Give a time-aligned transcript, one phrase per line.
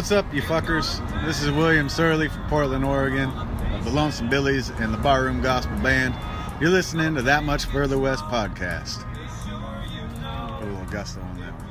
[0.00, 0.98] What's up, you fuckers?
[1.26, 5.76] This is William Surley from Portland, Oregon, of the Lonesome Billies and the Barroom Gospel
[5.80, 6.14] Band.
[6.58, 9.04] You're listening to That Much Further West podcast.
[10.58, 11.68] Put a little gusto on that one.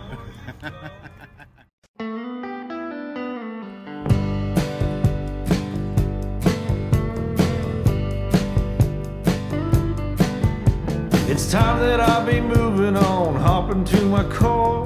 [11.28, 14.86] It's time that I be moving on, hopping to my car.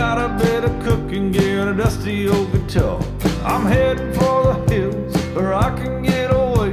[0.00, 2.98] Got a bit of cooking gear and a dusty old guitar.
[3.44, 6.70] I'm heading for the hills where I can get away.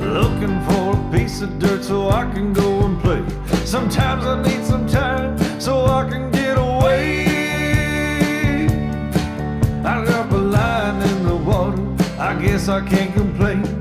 [0.00, 3.22] Looking for a piece of dirt so I can go and play.
[3.64, 7.26] Sometimes I need some time so I can get away.
[9.84, 11.80] I drop a line in the water,
[12.18, 13.73] I guess I can't complain.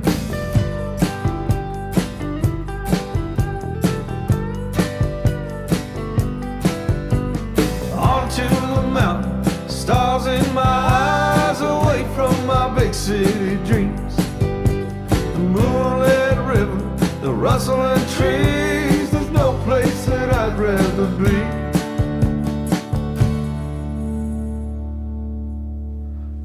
[17.54, 19.12] Rustling trees.
[19.12, 21.38] There's no place that I'd rather be.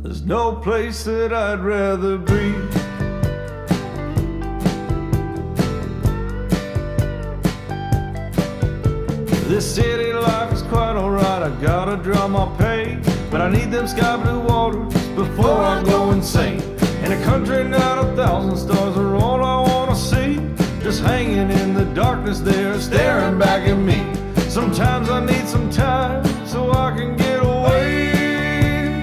[0.03, 2.53] There's no place that I'd rather be.
[9.49, 11.43] This city life is quite alright.
[11.43, 13.01] I gotta draw my pay,
[13.31, 16.61] but I need them sky blue waters before I go insane.
[17.03, 20.48] In a country not a thousand stars are all I wanna see.
[20.83, 24.01] Just hanging in the darkness there, staring back at me.
[24.49, 29.03] Sometimes I need some time so I can get away.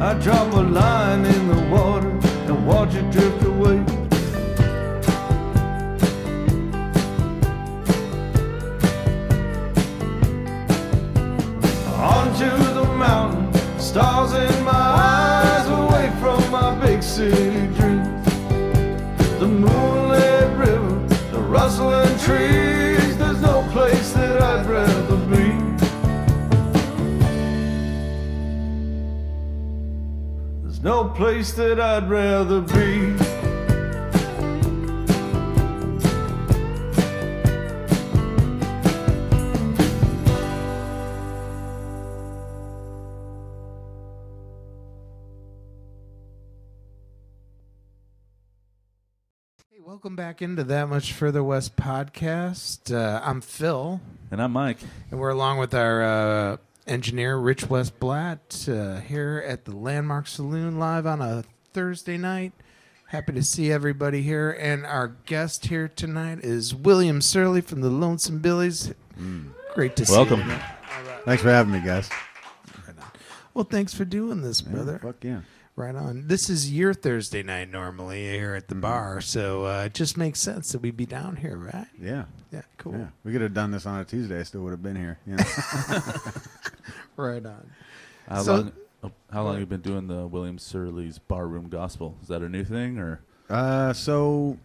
[0.00, 3.84] I drop a line in the water and watch it drift away.
[12.02, 13.52] onto the mountain.
[13.78, 14.51] Stars in
[30.82, 33.16] no place that I'd rather be.
[49.70, 52.94] Hey, welcome back into That Much Further West podcast.
[52.94, 54.00] Uh, I'm Phil,
[54.30, 54.78] And I'm Mike.
[55.10, 56.56] and we're along with our uh,
[56.86, 62.52] engineer, Rich West Blatt, uh, here at the Landmark Saloon live on a Thursday night.
[63.06, 64.50] Happy to see everybody here.
[64.58, 68.92] And our guest here tonight is William Surley from the Lonesome Billies.
[69.74, 70.40] Great to Welcome.
[70.40, 70.50] see you.
[70.50, 71.22] Welcome.
[71.24, 72.08] Thanks for having me, guys.
[73.54, 74.98] Well, thanks for doing this, brother.
[74.98, 75.40] Fuck yeah.
[75.74, 76.26] Right on.
[76.28, 80.38] This is your Thursday night normally here at the bar, so uh, it just makes
[80.38, 81.86] sense that we'd be down here, right?
[81.98, 82.24] Yeah.
[82.52, 82.92] Yeah, cool.
[82.92, 83.06] Yeah.
[83.24, 84.40] We could have done this on a Tuesday.
[84.40, 85.18] I still would have been here.
[85.26, 85.44] You know?
[87.16, 87.70] Right on.
[88.28, 88.72] How So- long?
[89.04, 92.16] oh, How long have you been doing the William Surley's Barroom Gospel?
[92.22, 93.20] Is that a new thing or?
[93.50, 94.58] Uh, so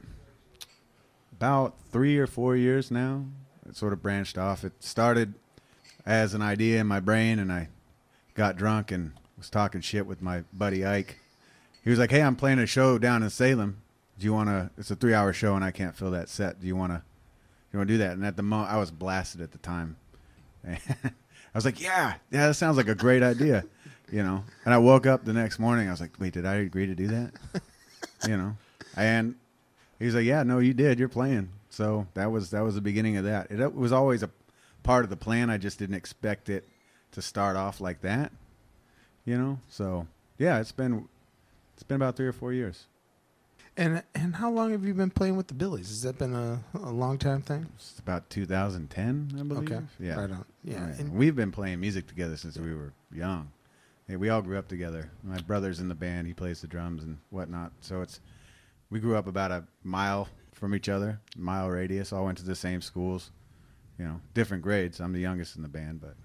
[1.34, 3.25] about three or four years now,
[3.68, 4.63] it sort of branched off.
[4.63, 5.34] It started
[6.06, 7.68] as an idea in my brain, and I
[8.34, 11.20] got drunk and was talking shit with my buddy Ike.
[11.84, 13.78] He was like, "Hey, I'm playing a show down in Salem.
[14.20, 14.72] Do you want to?
[14.78, 16.59] It's a three-hour show, and I can't fill that set.
[16.59, 17.02] Do you want to?
[17.72, 19.98] You want to do that?" And at the moment, I was blasted at the time.
[20.68, 20.78] I
[21.53, 23.64] was like, "Yeah, yeah, that sounds like a great idea."
[24.09, 25.90] You know, and I woke up the next morning.
[25.90, 27.33] I was like, "Wait, did I agree to do that?"
[28.25, 28.56] you know
[28.95, 29.36] and
[30.00, 32.81] he was like yeah no you did you're playing so that was that was the
[32.81, 34.30] beginning of that it was always a
[34.83, 36.68] part of the plan i just didn't expect it
[37.12, 38.31] to start off like that
[39.27, 40.07] you know so
[40.39, 41.07] yeah it's been
[41.75, 42.88] it's been about three or four years
[43.77, 45.89] And and how long have you been playing with the Billies?
[45.89, 47.68] Has that been a, a long time thing?
[47.75, 49.85] it's about 2010 i believe Okay.
[50.00, 50.45] yeah Right on.
[50.63, 50.83] Yeah.
[50.88, 51.00] Right.
[51.00, 53.51] And, we've been playing music together since we were young
[54.07, 57.03] Yeah, we all grew up together my brother's in the band he plays the drums
[57.03, 58.19] and whatnot so it's
[58.89, 62.56] we grew up about a mile from each other mile radius all went to the
[62.56, 63.30] same schools
[64.00, 66.15] you know different grades i'm the youngest in the band but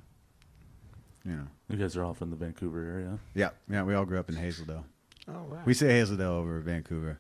[1.25, 3.19] you know You guys are all from the Vancouver area.
[3.35, 4.85] yeah yeah we all grew up in Hazel Dell
[5.29, 5.63] oh wow.
[5.65, 7.19] we say Hazel Dell over vancouver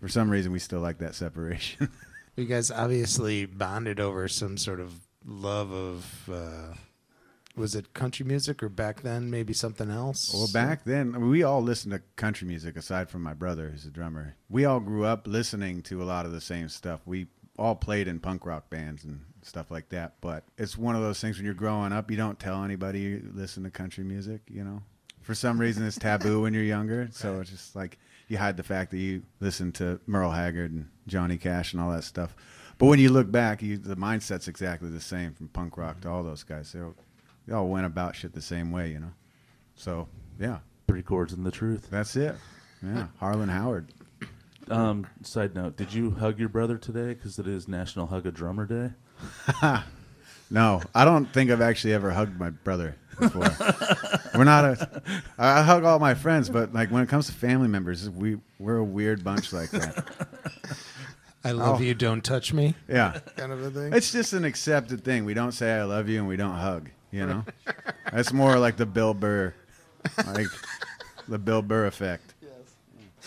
[0.00, 1.88] for some reason we still like that separation
[2.36, 4.92] you guys obviously bonded over some sort of
[5.24, 6.74] love of uh,
[7.56, 10.30] was it country music or back then maybe something else?
[10.34, 13.70] Well, back then, I mean, we all listened to country music aside from my brother,
[13.70, 14.36] who's a drummer.
[14.50, 17.00] We all grew up listening to a lot of the same stuff.
[17.06, 17.28] We
[17.58, 20.14] all played in punk rock bands and stuff like that.
[20.20, 23.30] But it's one of those things when you're growing up, you don't tell anybody you
[23.34, 24.82] listen to country music, you know?
[25.22, 27.08] For some reason, it's taboo when you're younger.
[27.12, 27.98] So it's just like
[28.28, 31.90] you hide the fact that you listen to Merle Haggard and Johnny Cash and all
[31.92, 32.34] that stuff.
[32.78, 36.02] But when you look back, you, the mindset's exactly the same from punk rock mm-hmm.
[36.02, 36.72] to all those guys.
[36.72, 36.94] They all,
[37.46, 39.12] they all went about shit the same way, you know.
[39.74, 40.08] So
[40.38, 41.88] yeah, Three chords and the truth.
[41.90, 42.36] that's it.
[42.82, 43.92] Yeah, Harlan Howard.
[44.70, 47.08] Um, side note: Did you hug your brother today?
[47.14, 48.90] Because it is National Hug a Drummer Day.
[50.48, 53.48] No, I don't think I've actually ever hugged my brother before.
[54.36, 55.02] we're not a.
[55.36, 58.76] I hug all my friends, but like when it comes to family members, we we're
[58.76, 60.06] a weird bunch like that.
[61.44, 61.82] I love Oh.
[61.82, 63.92] you, don't touch me, Yeah, kind of a thing.
[63.92, 65.24] it's just an accepted thing.
[65.24, 66.90] We don't say I love you and we don't hug.
[67.10, 67.44] You know,
[68.12, 69.52] that's more like the Bill Burr,
[70.28, 70.46] like
[71.26, 72.34] the Bill Burr effect.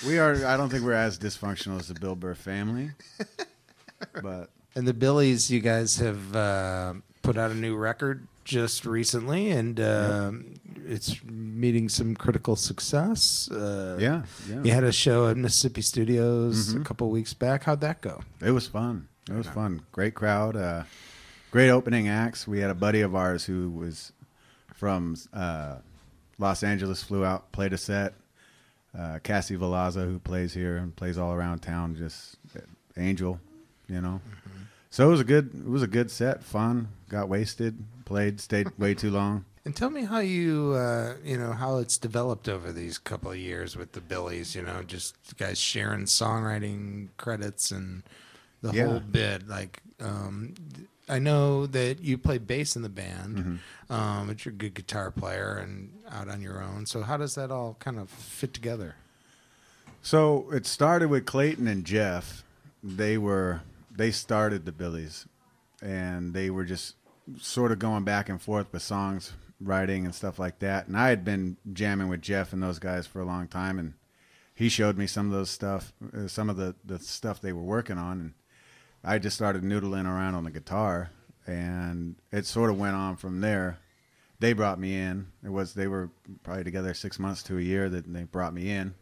[0.06, 0.46] We are.
[0.46, 2.92] I don't think we're as dysfunctional as the Bill Burr family,
[4.22, 9.52] but And the Billies, you guys have uh, put out a new record just recently,
[9.52, 10.54] and um
[10.88, 13.50] it's meeting some critical success.
[13.52, 14.64] Uh, yeah, yeah.
[14.64, 16.82] You had a show at Mississippi Studios Mm-hmm.
[16.82, 17.64] a couple weeks back.
[17.66, 18.22] How'd that go?
[18.42, 19.08] It was fun.
[19.30, 19.84] It was fun.
[19.92, 20.56] Great crowd.
[20.56, 20.84] Uh,
[21.52, 22.48] great opening acts.
[22.48, 24.12] We had a buddy of ours who was
[24.74, 25.76] from uh,
[26.40, 28.16] Los Angeles, flew out, played a set.
[28.98, 32.38] Uh, Kassi Valazza, who plays here and plays all around town, just
[32.98, 33.40] angel,
[33.88, 34.20] you know.
[34.90, 35.52] So it was a good.
[35.54, 36.44] It was a good set.
[36.44, 36.88] Fun.
[37.10, 37.78] Got wasted.
[38.06, 38.40] Played.
[38.42, 39.46] Stayed way too long.
[39.66, 43.38] And tell me how you, uh, you know, how it's developed over these couple of
[43.38, 44.56] years with the Billies.
[44.56, 48.02] You know, just guys sharing songwriting credits and
[48.64, 48.88] the Yeah.
[48.88, 49.48] whole bit.
[49.48, 50.56] Like, um,
[51.10, 53.94] I know that you play bass in the band, Mm-hmm.
[53.94, 56.86] um, but you're a good guitar player and out on your own.
[56.86, 58.96] So how does that all kind of fit together?
[60.02, 62.44] So it started with Clayton and Jeff.
[62.84, 63.62] They were
[63.92, 65.26] they started the Billies,
[65.82, 66.96] and they were just
[67.40, 70.88] sort of going back and forth with songs, writing and stuff like that.
[70.88, 73.94] And I had been jamming with Jeff and those guys for a long time, and
[74.56, 77.62] he showed me some of those stuff, uh, some of the the stuff they were
[77.62, 78.34] working on, and
[79.04, 81.12] I just started noodling around on the guitar,
[81.48, 83.80] and it sort of went on from there.
[84.40, 85.28] They brought me in.
[85.44, 86.10] It was they were
[86.44, 88.94] probably together six months to a year that they brought me in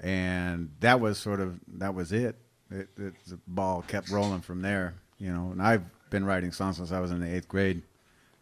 [0.00, 2.36] and that was sort of that was it.
[2.70, 3.14] It, it.
[3.26, 5.50] The ball kept rolling from there, you know.
[5.52, 7.82] And I've been writing songs since I was in the eighth grade.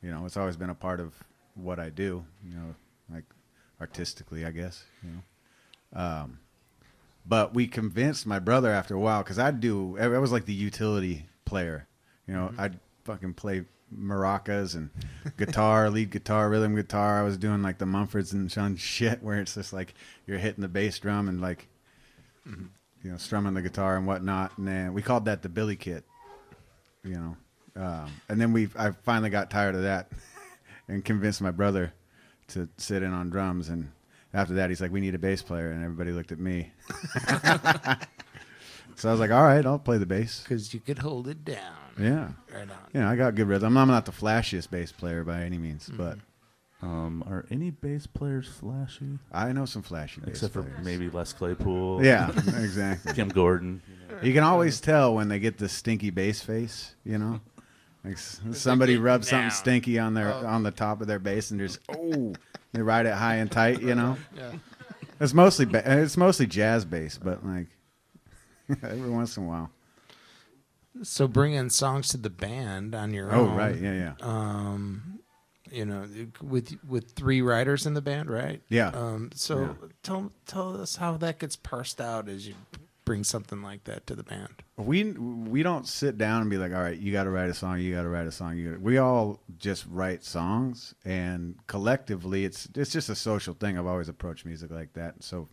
[0.02, 1.14] You know, it's always been a part of
[1.54, 2.24] what I do.
[2.46, 2.74] You know,
[3.12, 3.24] like
[3.80, 4.84] artistically, I guess.
[5.02, 6.00] You know.
[6.00, 6.38] Um,
[7.26, 9.96] but we convinced my brother after a while because I'd do.
[9.98, 11.86] I was like the utility player.
[12.26, 13.64] You know, I'd fucking play
[13.96, 14.90] maracas and
[15.36, 17.20] guitar, lead guitar, rhythm guitar.
[17.20, 19.94] I was doing like the Mumfords and Sons shit where it's just like
[20.26, 21.68] you're hitting the bass drum and like
[22.46, 24.56] you know strumming the guitar and whatnot.
[24.58, 26.04] And then we called that the Billy Kit.
[27.02, 30.10] You know, um, and then we I finally got tired of that
[30.88, 31.92] and convinced my brother
[32.48, 33.90] to sit in on drums and.
[34.34, 36.72] After that, he's like, "We need a bass player," and everybody looked at me.
[38.96, 41.44] so I was like, "All right, I'll play the bass." Because you could hold it
[41.44, 41.72] down.
[42.00, 42.76] Yeah, Right on.
[42.92, 43.76] yeah, I got good rhythm.
[43.76, 46.18] I'm not the flashiest bass player by any means, but
[46.82, 49.18] Um, are any bass players flashy?
[49.32, 50.84] I know some flashy bass Except for players.
[50.84, 52.04] maybe Les Claypool.
[52.04, 52.28] Yeah,
[52.60, 53.14] exactly.
[53.14, 53.80] Kim Gordon.
[54.22, 57.40] You can always tell when they get the stinky bass face, you know?
[58.04, 61.78] Like somebody rubs something stinky on their on the top of their bass and just
[61.96, 62.34] oh,
[62.74, 64.16] they ride it high and tight, you know?
[64.36, 64.52] Yeah.
[65.20, 67.68] It's mostly ba- it's mostly jazz bass, but like
[68.82, 69.70] every once in a while.
[71.02, 73.48] So bringing songs to the band on your own.
[73.48, 73.56] Oh, own.
[73.56, 74.12] right, yeah, yeah.
[74.20, 75.20] um,
[75.70, 76.04] you know,
[76.42, 78.60] with with three writers in the band, right?
[78.68, 78.88] Yeah.
[78.88, 79.88] Um, so Yeah.
[80.02, 82.54] tell tell us how that gets parsed out as you
[83.04, 84.48] bring something like that to the band.
[84.76, 87.54] We we don't sit down and be like, all right, you got to write a
[87.54, 88.56] song, you got to write a song.
[88.56, 93.78] You gotta, we all just write songs, and collectively, it's it's just a social thing.
[93.78, 95.22] I've always approached music like that.
[95.22, 95.48] So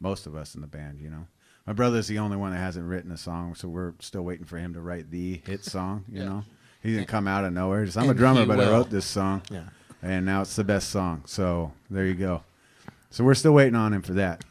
[0.00, 1.26] most of us in the band, you know,
[1.66, 4.58] my brother's the only one that hasn't written a song, so we're still waiting for
[4.58, 6.04] him to write the hit song.
[6.08, 6.24] You Yeah.
[6.28, 6.44] know,
[6.82, 7.84] he didn't come out of nowhere.
[7.84, 9.64] Just, I'm a drummer, he but I wrote this song, Yeah.
[10.02, 11.22] and now it's the best song.
[11.26, 12.42] So there you go.
[13.10, 14.44] So we're still waiting on him for that.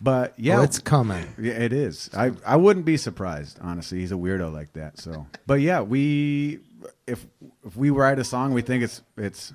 [0.00, 1.26] But oh, yeah, Well, it's coming.
[1.38, 2.08] yeah, it is.
[2.14, 4.00] I I wouldn't be surprised, honestly.
[4.00, 4.98] He's a weirdo like that.
[4.98, 6.60] So, but yeah, we
[7.06, 7.26] if
[7.64, 9.52] if we write a song, we think it's it's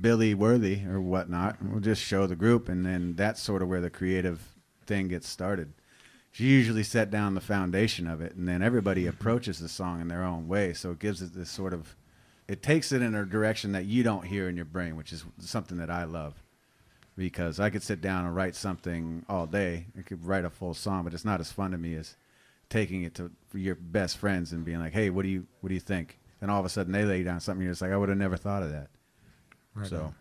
[0.00, 3.80] Billy worthy or whatnot, we'll just show the group, and then that's sort of where
[3.80, 4.40] the creative
[4.86, 5.72] thing gets started.
[6.30, 9.10] She usually set down the foundation of it, and then everybody mm-hmm.
[9.10, 10.72] approaches the song in their own way.
[10.72, 11.96] So it gives it this sort of,
[12.46, 15.24] it takes it in a direction that you don't hear in your brain, which is
[15.38, 16.34] something that I love
[17.18, 19.86] because I could sit down and write something all day.
[19.98, 22.14] I could write a full song, but it's not as fun to me as
[22.70, 25.74] taking it to your best friends and being like, "Hey, what do you what do
[25.74, 27.96] you think?" And all of a sudden they lay down something you're just like, "I
[27.96, 28.88] would have never thought of that."
[29.74, 30.14] Right so on.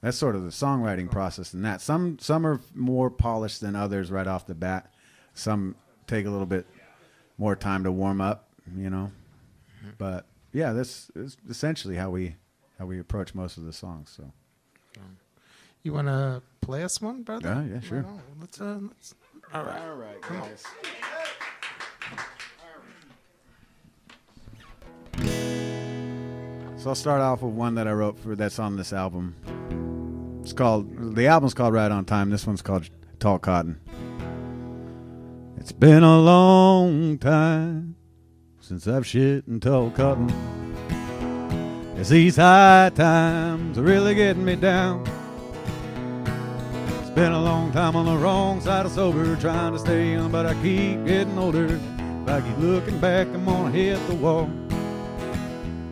[0.00, 1.52] That's sort of the songwriting process.
[1.52, 4.90] And that some some are more polished than others right off the bat.
[5.34, 6.66] Some take a little bit
[7.36, 8.48] more time to warm up.
[8.74, 9.12] You know,
[9.80, 9.90] mm-hmm.
[9.98, 10.24] but
[10.54, 12.36] yeah, this is essentially how we
[12.78, 14.08] how we approach most of the songs.
[14.16, 14.32] So
[15.82, 17.48] You want to play us one, brother?
[17.66, 18.02] Yeah, yeah, sure.
[18.02, 18.20] Right.
[18.40, 19.14] Let's, uh, let's,
[19.52, 19.80] all right.
[19.82, 20.64] all right, guys.
[26.76, 29.36] So I'll start off with one that I wrote for that's on this album.
[30.42, 32.30] It's called the album's called Right on Time.
[32.30, 32.88] This one's called
[33.20, 33.80] Tall Cotton.
[35.58, 37.94] It's been a long time
[38.60, 40.28] since I've shit in tall cotton.
[41.96, 45.04] As these high times are really getting me down.
[47.14, 50.46] Been a long time on the wrong side of sober, trying to stay young, but
[50.46, 51.66] I keep getting older.
[51.66, 54.50] If I keep looking back, I'm gonna hit the wall.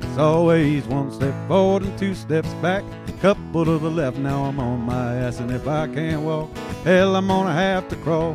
[0.00, 4.16] It's always one step forward and two steps back, a couple to the left.
[4.16, 7.96] Now I'm on my ass, and if I can't walk, hell, I'm gonna have to
[7.96, 8.34] crawl.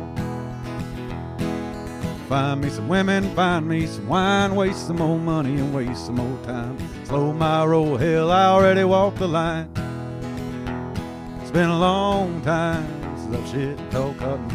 [2.28, 6.16] Find me some women, find me some wine, waste some more money and waste some
[6.16, 6.78] more time.
[7.04, 9.68] Slow my roll, hell, I already walked the line.
[11.46, 14.50] It's been a long time since I've shit tall cotton.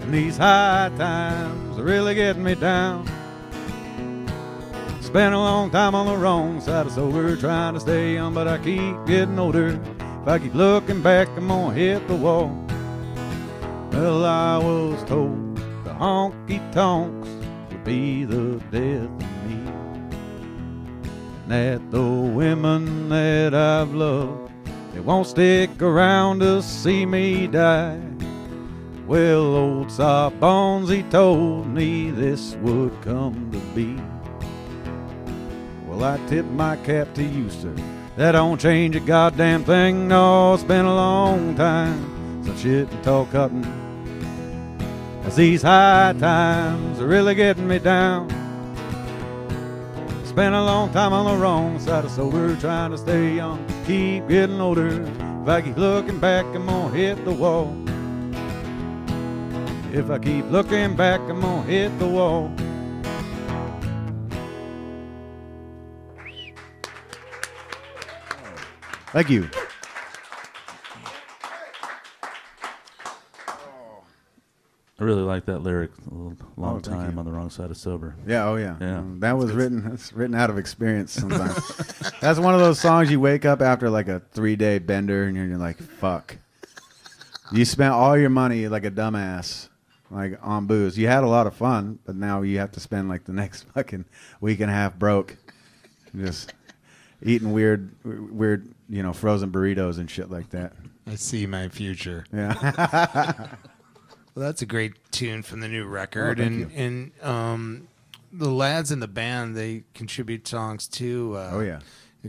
[0.00, 3.04] And these high times are really getting me down.
[4.96, 8.32] It's been a long time on the wrong side of sober, trying to stay young,
[8.32, 9.80] but I keep getting older.
[10.22, 12.56] If I keep looking back, I'm gonna hit the wall.
[13.90, 17.28] Well, I was told the honky tonks
[17.70, 19.72] would be the death of me.
[21.42, 24.43] And that the women that I've loved,
[24.94, 28.00] they won't stick around to see me die.
[29.06, 34.00] Well, old Sawbones, he told me this would come to be.
[35.86, 37.74] Well, I tip my cap to you, sir.
[38.16, 40.08] That don't change a goddamn thing.
[40.08, 43.62] No, it's been a long time since shit and tall cotton.
[45.34, 48.43] These high times are really getting me down.
[50.34, 54.26] Spent a long time on the wrong side of sober, trying to stay young, keep
[54.26, 55.00] getting older.
[55.42, 57.72] If I keep looking back, I'm gonna hit the wall.
[59.92, 62.50] If I keep looking back, I'm gonna hit the wall.
[69.12, 69.48] Thank you.
[75.04, 75.90] I really like that lyric.
[76.10, 78.16] A long Oh, time on the wrong side of sober.
[78.26, 78.76] Yeah, oh yeah.
[78.80, 79.00] Yeah.
[79.00, 81.54] Um, that was written that's written out of experience sometimes.
[82.20, 85.36] that's one of those songs you wake up after like a three day bender and
[85.36, 86.38] you're, you're like, fuck.
[87.52, 89.68] You spent all your money like a dumbass,
[90.10, 90.96] like on booze.
[90.96, 93.64] You had a lot of fun, but now you have to spend like the next
[93.74, 94.06] fucking
[94.40, 95.36] week and a half broke.
[96.16, 96.54] Just
[97.22, 100.72] eating weird weird, you know, frozen burritos and shit like that.
[101.06, 102.24] I see my future.
[102.32, 103.48] Yeah.
[104.34, 106.70] Well, that's a great tune from the new record, Oh, and you.
[106.74, 107.88] and um,
[108.32, 111.34] the lads in the band they contribute songs too.
[111.36, 111.80] Uh, oh yeah.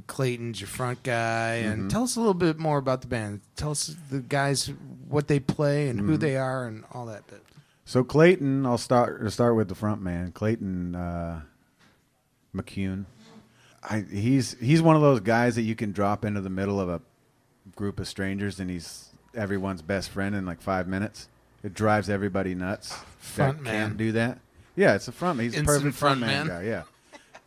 [0.07, 1.71] Clayton's your front guy, Mm-hmm.
[1.71, 3.39] and tell us a little bit more about the band.
[3.55, 4.71] Tell us the guys
[5.07, 6.09] what they play and Mm-hmm.
[6.09, 7.41] who they are and all that bit.
[7.85, 11.41] So Clayton, I'll start start with the front man, Clayton uh,
[12.55, 13.05] McCune.
[13.83, 16.89] I, he's he's one of those guys that you can drop into the middle of
[16.89, 17.01] a
[17.75, 21.29] group of strangers, and he's everyone's best friend in like five minutes.
[21.65, 22.95] It drives everybody nuts.
[23.17, 23.87] Front that man.
[23.87, 24.37] can't do that.
[24.75, 25.45] Yeah, it's a front man.
[25.45, 26.61] He's a perfect front front man man.
[26.61, 26.67] guy.
[26.67, 26.83] Yeah,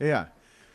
[0.00, 0.24] yeah.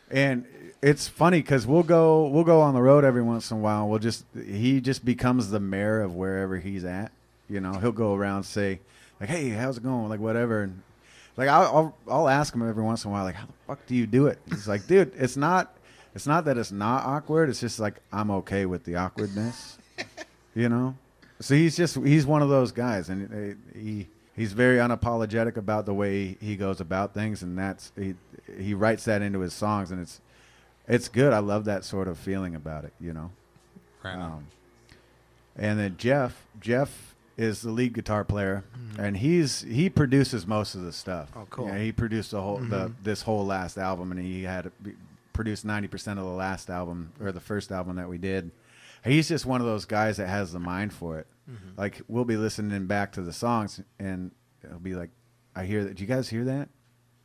[0.09, 0.45] And
[0.81, 3.89] it's funny because we'll go we'll go on the road every once in a while.
[3.89, 7.12] We'll just he just becomes the mayor of wherever he's at.
[7.50, 8.79] You know, he'll go around and say
[9.19, 10.63] like, "Hey, how's it going?" Like whatever.
[10.63, 10.81] And
[11.35, 13.85] like I'll, I'll I'll ask him every once in a while like, "How the fuck
[13.88, 15.75] do you do it?" He's like, "Dude, it's not
[16.15, 17.50] it's not that it's not awkward.
[17.50, 19.79] It's just like I'm okay with the awkwardness."
[20.55, 20.95] you know.
[21.43, 25.93] So he's just he's one of those guys, and he he's very unapologetic about the
[25.93, 28.15] way he goes about things, and that's he
[28.57, 30.21] he writes that into his songs, and it's
[30.88, 31.33] it's good.
[31.33, 33.31] I love that sort of feeling about it, you know.
[34.05, 34.15] Right.
[34.15, 34.47] Um,
[35.57, 38.63] and then Jeff, Jeff is the lead guitar player,
[38.97, 41.29] and he's he produces most of the stuff.
[41.35, 41.67] Oh, cool.
[41.67, 44.71] Yeah, he produced the whole the this whole last album, and he had
[45.33, 48.50] produced ninety percent of the last album or the first album that we did.
[49.03, 51.27] He's just one of those guys that has the mind for it.
[51.50, 51.79] Mm-hmm.
[51.79, 54.31] Like we'll be listening back to the songs, and
[54.63, 55.10] it'll be like,
[55.55, 55.95] "I hear that.
[55.95, 56.69] Do you guys hear that?"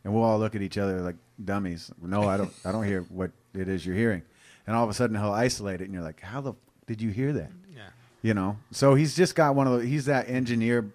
[0.04, 1.90] And we'll all look at each other like dummies.
[2.02, 2.52] No, I don't.
[2.64, 4.22] I don't hear what it is you're hearing.
[4.66, 6.56] And all of a sudden, he'll isolate it, and you're like, "How the f-
[6.86, 7.90] did you hear that?" yeah.
[8.22, 8.58] You know.
[8.72, 9.86] So he's just got one of the.
[9.86, 10.90] He's that engineer,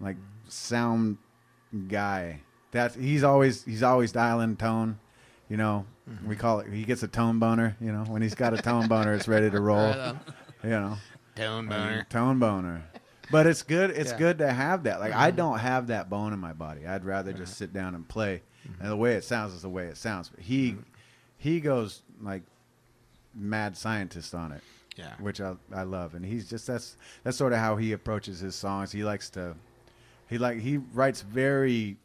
[0.00, 0.48] like mm-hmm.
[0.48, 1.18] sound
[1.86, 2.40] guy.
[2.72, 4.98] That's he's always he's always dialing tone,
[5.48, 6.26] You know, Mm-hmm.
[6.26, 6.72] we call it.
[6.72, 7.76] He gets a tone boner.
[7.82, 9.90] You know, when he's got a tone boner, it's ready to roll.
[9.90, 10.14] Right.
[10.64, 10.96] You know,
[11.36, 12.06] Tone boner.
[12.08, 12.82] tone boner.
[13.30, 13.90] But it's good.
[13.90, 14.04] It's Yeah.
[14.14, 14.18] Mm-hmm.
[14.18, 15.00] good to have that.
[15.00, 16.86] Like I don't have that bone in my body.
[16.86, 18.40] I'd rather just sit down and play.
[18.66, 18.80] Mm-hmm.
[18.82, 20.30] And the way it sounds is the way it sounds.
[20.30, 20.76] But he
[21.36, 22.42] he goes like
[23.34, 24.62] mad scientist on it
[24.96, 25.12] Yeah.
[25.20, 28.56] which I, I love and he's just that's that's sort of how he approaches his
[28.56, 29.54] songs he likes to
[30.26, 31.98] he like he writes very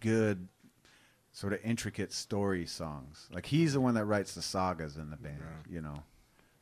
[0.00, 0.46] good
[1.34, 3.28] sort of intricate story songs.
[3.30, 6.02] Like he's the one that writes the sagas in the band you know?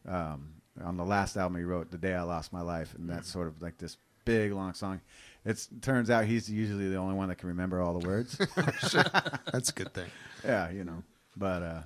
[0.09, 3.31] Um, on the last album he wrote the day i lost my life and that's
[3.31, 5.01] sort of like this big long song.
[5.45, 8.39] It turns out he's usually the only one that can remember all the words.
[9.53, 10.09] That's a good thing.
[10.45, 11.03] yeah, you know.
[11.37, 11.83] But uh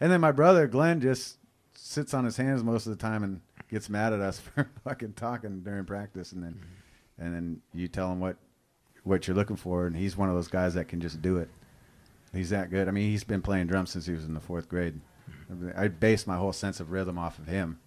[0.00, 1.38] and then my brother Glenn just
[1.74, 5.14] sits on his hands most of the time and gets mad at us for fucking
[5.14, 6.32] talking during practice.
[6.32, 6.60] And then
[7.18, 8.36] and then you tell him what
[9.02, 11.48] what you're looking for and he's one of those guys that can just do it.
[12.32, 12.88] He's that good.
[12.88, 15.00] I mean, he's been playing drums since he was in the 4th grade.
[15.76, 17.80] I base my whole sense of rhythm off of him.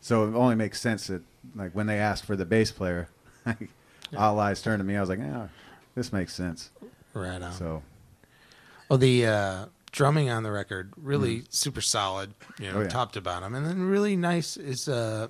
[0.00, 1.22] So it only makes sense that
[1.54, 3.08] like when they asked for the bass player,
[4.16, 4.96] all eyes turned to me.
[4.96, 5.48] I was like, "Yeah,
[5.94, 6.70] this makes sense."
[7.12, 7.52] Right on.
[7.52, 7.82] So,
[8.88, 12.78] Well, the uh, drumming on the record really super solid, you know.
[12.78, 12.88] Oh, yeah.
[12.88, 15.28] top to bottom, and then really nice is uh,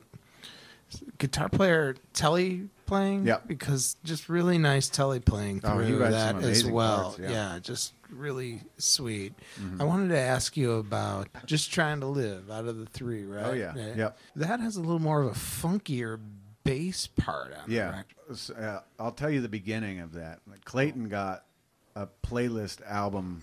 [1.18, 3.26] guitar player Telly playing.
[3.26, 3.38] Yeah.
[3.46, 7.02] because just really nice Telly playing Oh, through he that some as amazing well.
[7.04, 7.28] parts, yeah.
[7.30, 7.58] Mm-hmm.
[7.60, 9.32] just really sweet.
[9.78, 13.46] I wanted to ask you about just trying to live out of the three, right?
[13.46, 13.74] Oh, yeah.
[13.96, 14.18] Yep.
[14.36, 16.18] That has a little more of a funkier
[16.64, 18.04] bass part on the Yeah, record.
[18.32, 20.40] S- uh, I'll tell you the beginning of that.
[20.64, 21.44] Clayton got
[21.94, 23.42] a playlist album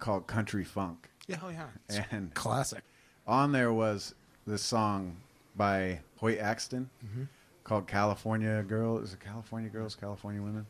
[0.00, 2.82] called Country Funk, Yeah, oh yeah, It's and classic.
[3.28, 4.14] on there was
[4.46, 5.16] this song
[5.56, 7.22] by Hoyt Axton Mm-hmm.
[7.64, 10.66] called "California Girl." Is it California Girls, California Women?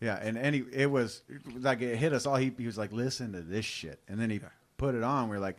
[0.00, 1.22] Yeah, and any it was
[1.58, 2.36] like it hit us all.
[2.36, 4.40] He, he was like, "Listen to this shit," and then he
[4.78, 5.28] put it on.
[5.28, 5.58] We are like,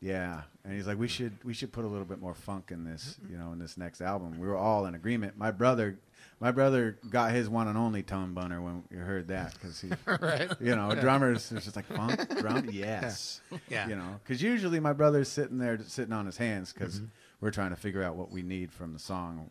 [0.00, 2.84] "Yeah," and he's like, "We should we should put a little bit more funk in
[2.84, 3.32] this, Mm-hmm.
[3.32, 5.36] you know, in this next album." We were all in agreement.
[5.36, 5.98] My brother,
[6.40, 9.90] my brother got his one and only tone boner when we heard that because he,
[10.06, 10.50] Right.
[10.60, 13.86] you know, drummers is just like funk drum, yes, Yeah.
[13.86, 17.06] you know, because usually my brother's sitting there sitting on his hands because Mm-hmm.
[17.40, 19.50] We're trying to figure out what we need from the song,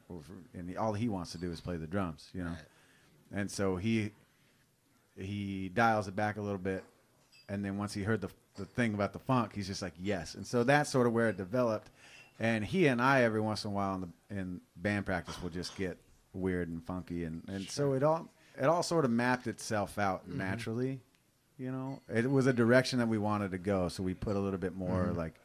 [0.53, 2.55] and all he wants to do is play the drums, you know,
[3.33, 4.11] and so he
[5.15, 6.83] he dials it back a little bit,
[7.49, 10.35] and then once he heard the the thing about the funk, he's just like yes,
[10.35, 11.89] and so that's sort of where it developed,
[12.39, 15.49] and he and I every once in a while in the in band practice will
[15.49, 15.97] just get
[16.33, 20.27] weird and funky, and and so it all it all sort of mapped itself out
[20.27, 20.39] mm-hmm.
[20.39, 20.99] naturally,
[21.57, 22.01] you know.
[22.13, 24.75] It was a direction that we wanted to go, so we put a little bit
[24.75, 25.17] more mm-hmm.
[25.17, 25.35] like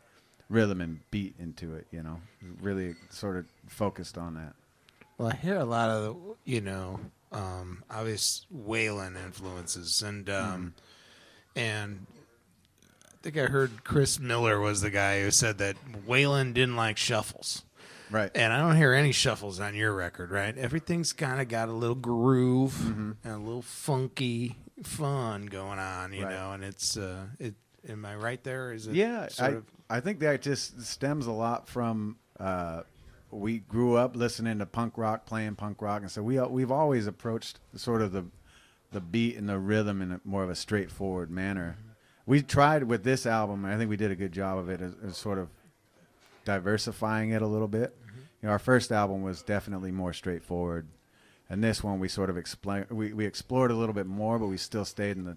[0.52, 2.20] rhythm and beat into it, you know.
[2.60, 4.54] Really sort of focused on that.
[5.18, 7.00] Well, I hear a lot of the, you know,
[7.32, 10.74] um, obvious Waylon influences, and um,
[11.56, 12.06] and
[13.06, 16.96] I think I heard Chris Miller was the guy who said that Waylon didn't like
[16.98, 17.62] shuffles,
[18.10, 18.30] Right.
[18.34, 20.56] and I don't hear any shuffles on your record, right?
[20.58, 23.12] Everything's kind of got a little groove Mm-hmm.
[23.24, 26.34] and a little funky fun going on, you Right.
[26.34, 27.54] know, and it's uh, it.
[27.88, 28.72] Am I right there?
[28.72, 32.82] Is it yeah, sort I, of I think that just stems a lot from uh,
[33.30, 37.06] we grew up listening to punk rock, playing punk rock, and so we we've always
[37.06, 38.24] approached sort of the
[38.90, 41.76] the beat and the rhythm in a more of a straightforward manner.
[42.24, 44.80] We tried with this album, and I think we did a good job of it,
[44.80, 45.50] as, as sort of
[46.46, 47.94] diversifying it a little bit.
[48.40, 50.88] You know, our first album was definitely more straightforward,
[51.50, 54.46] and this one we sort of explain we, we explored a little bit more, but
[54.46, 55.36] we still stayed in the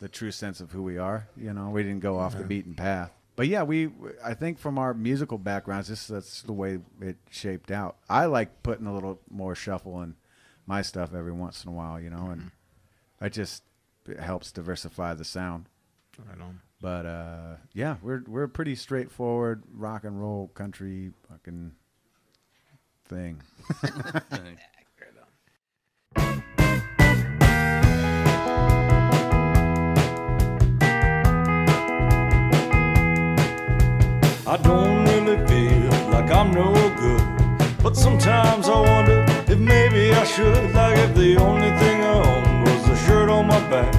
[0.00, 1.28] the true sense of who we are.
[1.36, 3.12] You know, we didn't go off the beaten path.
[3.34, 3.90] But yeah, we
[4.24, 7.96] I think from our musical backgrounds, this that's the way it shaped out.
[8.08, 10.16] I like putting a little more shuffle in
[10.66, 12.50] my stuff every once in a while, you know, and
[13.20, 13.62] it just
[14.06, 15.66] it helps diversify the sound.
[16.30, 16.60] I don't.
[16.80, 21.72] But uh, yeah, we're we're a pretty straightforward rock and roll country fucking
[23.08, 23.40] thing.
[34.52, 37.24] I don't really feel like I'm no good.
[37.82, 40.74] But sometimes I wonder if maybe I should.
[40.74, 43.94] Like if the only thing I owned was the shirt on my back.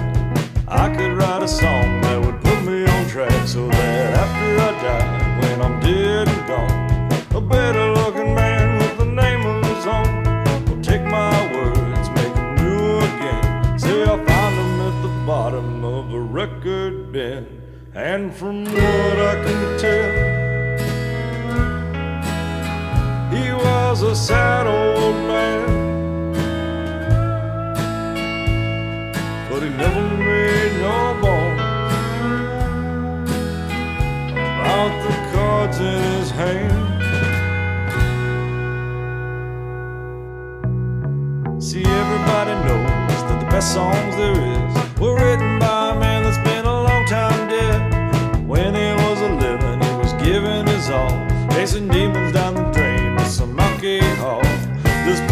[0.67, 4.71] I could write a song that would put me on track so that after I
[4.85, 9.87] die, when I'm dead and gone, a better looking man with the name of his
[9.87, 10.23] own
[10.67, 13.79] will take my words, make them new again.
[13.79, 17.61] Say I found them at the bottom of a record bin.
[17.95, 20.22] And from what I can tell,
[23.93, 26.33] was a sad old man,
[29.51, 31.61] but he never made no bones
[34.57, 36.73] about the cards in his hand.
[41.61, 46.39] See, everybody knows that the best songs there is were written by a man that's
[46.39, 47.79] been a long time dead.
[48.47, 51.15] When he was a living, he was giving his all,
[51.51, 52.42] facing demons down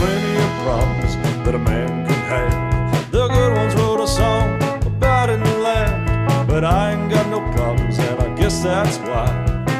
[0.02, 1.14] plenty of problems
[1.46, 3.12] that a man can have.
[3.12, 4.48] The good ones wrote a song
[4.94, 9.28] about it and laughed, but I ain't got no problems, and I guess that's why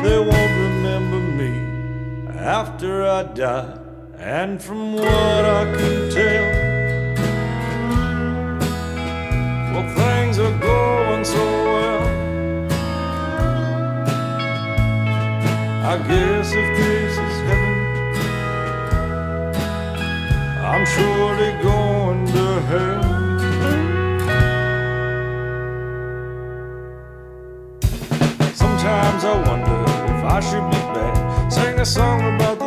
[0.04, 1.54] they won't remember me
[2.38, 3.80] after I die.
[4.20, 6.48] And from what I can tell,
[9.72, 12.04] well, things are going so well.
[15.92, 17.31] I guess if this is
[20.72, 23.04] I'm surely going to hell.
[28.54, 32.61] Sometimes I wonder if I should be back, sing a song about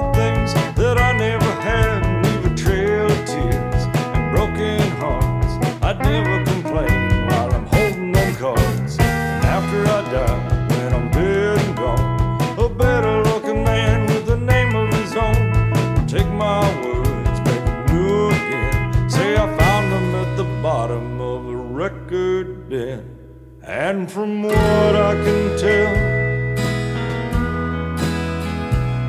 [23.89, 25.95] And from what I can tell,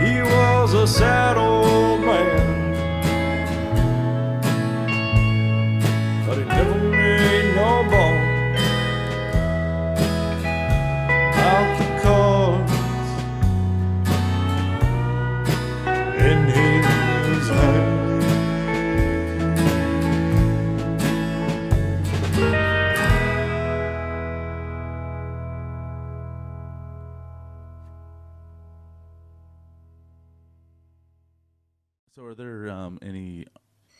[0.03, 1.37] he was a sad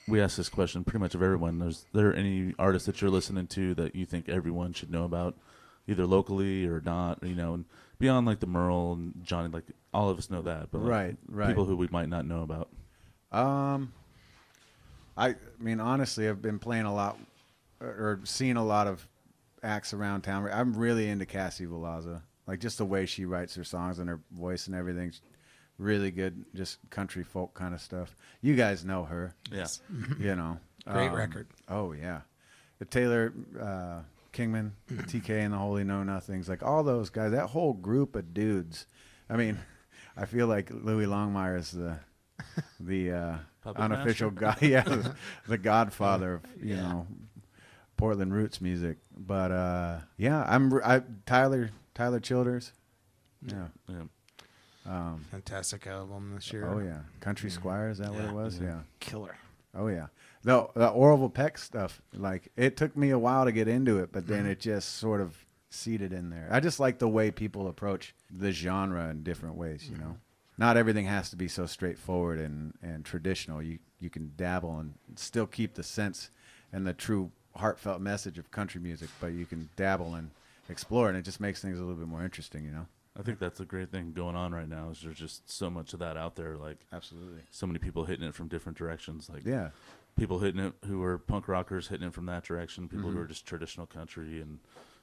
[0.07, 1.61] We ask this question pretty much of everyone.
[1.63, 5.35] Is there any artists that you're listening to that you think everyone should know about,
[5.87, 7.23] either locally or not?
[7.23, 7.65] You know, and
[7.97, 9.63] beyond like the Merle and Johnny, like
[9.93, 11.47] all of us know that, but like, Right, right.
[11.47, 12.69] people who we might not know about.
[13.31, 13.93] Um,
[15.17, 17.17] I mean, honestly, I've been playing a lot
[17.81, 19.07] or, seeing a lot of
[19.63, 20.47] acts around town.
[20.51, 22.21] I'm really into Kassi Valazza.
[22.47, 25.13] Like just the way she writes her songs and her voice and everything.
[25.77, 28.15] Really good, just country folk kind of stuff.
[28.41, 29.67] You guys know her, Yeah.
[30.19, 30.59] you know.
[30.87, 31.47] Great Um, record.
[31.67, 32.21] Oh yeah,
[32.79, 37.31] the Taylor uh, Kingman, the TK and the Holy Know Nothings, like all those guys.
[37.31, 38.85] That whole group of dudes.
[39.29, 39.57] I mean,
[40.17, 41.97] I feel like Lewi Longmire is the
[42.79, 43.37] the uh,
[43.75, 45.15] unofficial guy, yeah, the,
[45.47, 46.81] the Godfather of you Yeah.
[46.83, 47.07] know
[47.97, 48.97] Portland roots music.
[49.17, 52.71] But uh, yeah, I'm I, Tyler Tyler Childers.
[53.45, 53.67] Yeah.
[53.89, 54.03] Yeah.
[54.87, 56.65] Um, Fantastic album this year.
[56.67, 58.59] oh yeah, Country Squire is that what it was?
[58.59, 58.67] Yeah.
[58.67, 58.79] yeah.
[58.99, 59.35] Killer.
[59.73, 60.07] Oh yeah.
[60.43, 64.11] The the Orville Peck stuff, like it took me a while to get into it,
[64.11, 64.33] but Mm-hmm.
[64.33, 65.35] then it just sort of
[65.71, 66.47] seated in there.
[66.51, 70.03] I just like the way people approach the genre in different ways, you Mm-hmm.
[70.05, 70.17] know.
[70.57, 73.61] Not everything has to be so straightforward and, and traditional.
[73.61, 76.29] You you can dabble and still keep the sense
[76.71, 80.29] and the true heartfelt message of country music, but you can dabble and
[80.69, 82.85] explore and it just makes things a little bit more interesting, you know.
[83.17, 84.89] I think that's a great thing going on right now.
[84.91, 86.57] Is there's just so much of that out there.
[86.57, 87.41] Like Absolutely.
[87.51, 89.29] so many people hitting it from different directions.
[89.29, 89.69] Like Yeah.
[90.17, 92.89] people hitting it who are punk rockers hitting it from that direction.
[92.89, 93.17] People Mm-hmm.
[93.17, 94.59] who are just traditional country and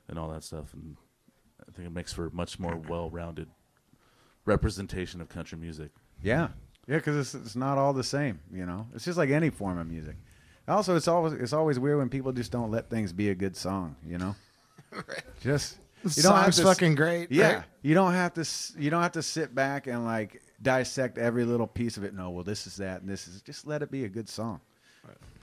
[0.08, 0.74] and all that stuff.
[0.74, 0.96] And
[1.66, 3.48] I think it makes for a much more well-rounded
[4.44, 5.90] representation of country music.
[6.22, 6.48] Yeah,
[6.86, 8.40] yeah, because it's it's not all the same.
[8.52, 10.16] You know, it's just like any form of music.
[10.68, 13.56] Also, it's always it's always weird when people just don't let things be a good
[13.56, 13.96] song.
[14.06, 14.36] You know,
[15.40, 17.30] just you don't have to fucking great.
[17.30, 17.64] Yeah, right?
[17.82, 18.46] you don't have to
[18.78, 22.14] you don't have to sit back and like dissect every little piece of it.
[22.14, 24.60] No, well, this is that, and this is just let it be a good song.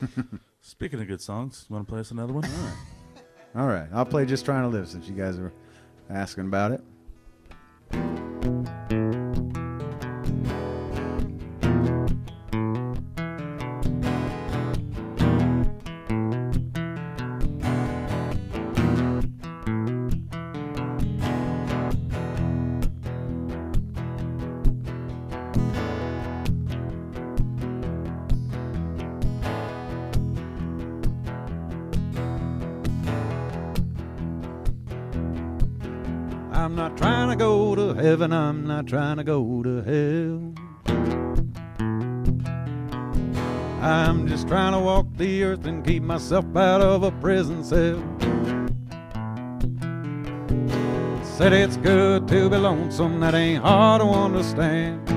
[0.61, 2.45] Speaking of good songs, you want to play us another one?
[2.45, 2.77] All right.
[3.55, 5.51] All right, I'll play "Just Trying to Live" since you guys were
[6.09, 6.81] asking about it.
[38.89, 40.53] Trying to go to hell.
[43.83, 48.01] I'm just trying to walk the earth and keep myself out of a prison cell.
[51.23, 55.07] Said it's good to be lonesome, that ain't hard to understand.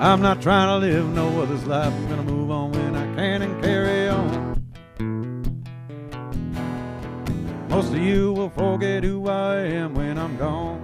[0.00, 3.42] I'm not trying to live no other's life, I'm gonna move on when I can
[3.42, 3.75] and carry
[7.76, 10.80] Most of you will forget who I am when I'm gone.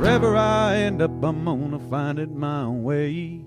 [0.00, 3.44] Wherever I end up, I'm gonna find it my own way.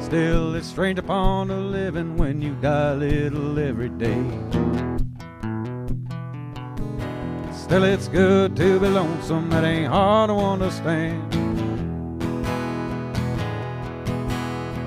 [0.00, 4.24] Still, it's strange upon a living when you die a little every day.
[7.52, 11.39] Still, it's good to be lonesome, that ain't hard to understand.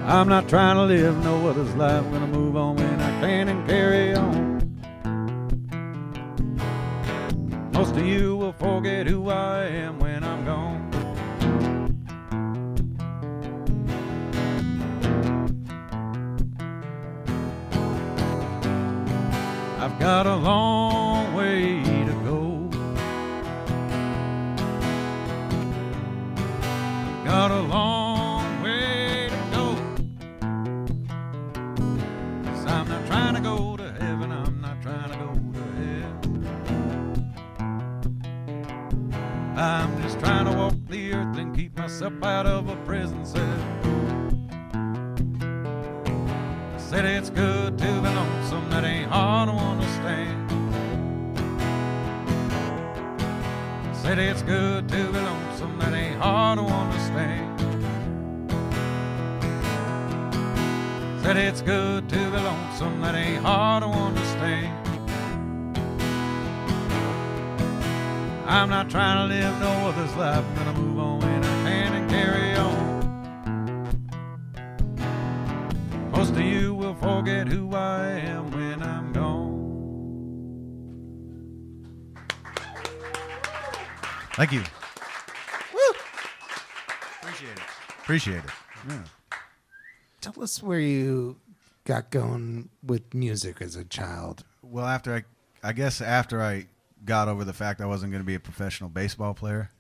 [0.06, 3.66] I'm not trying to live no other's life, gonna move on when I can and
[3.68, 4.54] carry on.
[7.72, 10.90] Most of you will forget who I am when I'm gone.
[19.80, 22.70] I've got a long way to go.
[27.26, 28.03] Got a long
[40.04, 43.42] just trying to walk the earth and keep myself out of a prison cell.
[46.74, 50.52] I Said it's good to be lonesome, that ain't hard to understand.
[53.88, 57.62] I Said it's good to be lonesome, that ain't hard to understand.
[61.24, 64.83] Said it's good to be lonesome, that ain't hard to understand.
[68.54, 71.94] I'm not trying to live no other's life, I'm gonna move on when I can
[71.96, 73.02] and carry on.
[76.12, 79.54] Most of you will forget who I am when I'm gone.
[84.34, 84.62] Thank you.
[85.74, 85.82] Woo!
[87.24, 87.60] Appreciate it.
[88.04, 88.52] Appreciate it.
[88.88, 89.04] Yeah.
[90.22, 91.38] Tell us where you
[91.86, 94.44] got going with music as a child.
[94.62, 95.24] Well, after I,
[95.68, 96.68] I guess after I
[97.06, 99.72] got over the fact I wasn't going to be a professional baseball player.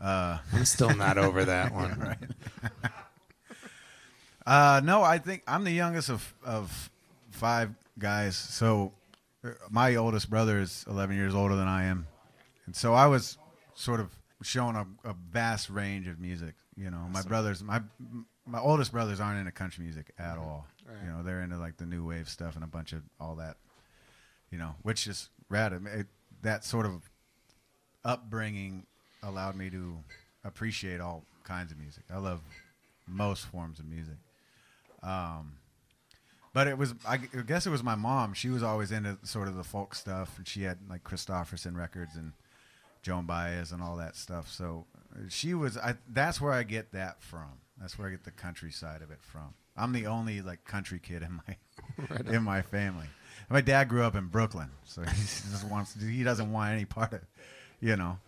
[0.00, 1.98] Uh, I'm still not over that one.
[1.98, 2.72] right.
[4.46, 6.90] uh, no, I think I'm the youngest of of
[7.30, 8.36] five guys.
[8.36, 8.92] So
[9.44, 12.06] uh, my oldest brother is 11 years older than I am,
[12.66, 13.38] and so I was
[13.74, 14.10] sort of
[14.42, 16.54] shown a, a vast range of music.
[16.76, 17.82] You know, my brothers, my
[18.46, 20.66] my oldest brothers aren't into country music at all.
[21.04, 23.56] You know, they're into like the new wave stuff and a bunch of all that.
[24.50, 25.72] You know, which is rad.
[25.72, 26.06] It,
[26.42, 27.08] that sort of
[28.04, 28.86] upbringing
[29.22, 29.98] allowed me to
[30.44, 32.04] appreciate all kinds of music.
[32.12, 32.40] I love
[33.06, 34.16] most forms of music.
[35.02, 35.56] Um,
[36.52, 38.34] but it was, I guess it was my mom.
[38.34, 42.16] She was always into sort of the folk stuff, and she had like Kristofferson records
[42.16, 42.32] and
[43.02, 44.50] Joan Baez and all that stuff.
[44.50, 47.60] So uh, she was, I, that's where I get that from.
[47.80, 49.54] That's where I get the countryside of it from.
[49.76, 53.06] I'm the only like country kid in my in my family.
[53.48, 57.12] My dad grew up in Brooklyn, so he just wants he doesn't want any part
[57.12, 57.20] of,
[57.80, 58.18] you know,